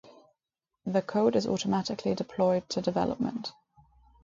The 0.83 1.03
code 1.03 1.35
is 1.35 1.45
automatically 1.45 2.15
deployed 2.15 2.67
to 2.69 2.81
development 2.81 3.51